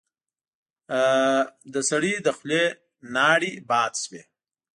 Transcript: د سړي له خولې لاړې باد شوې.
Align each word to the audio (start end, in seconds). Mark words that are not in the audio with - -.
د 1.73 1.75
سړي 1.89 2.13
له 2.25 2.31
خولې 2.37 2.63
لاړې 3.15 3.51
باد 3.69 3.93
شوې. 4.03 4.21